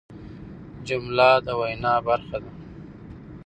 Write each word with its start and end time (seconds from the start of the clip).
جمله 0.87 1.29
د 1.45 1.47
وینا 1.59 1.93
برخه 2.07 2.37
ده. 2.43 2.49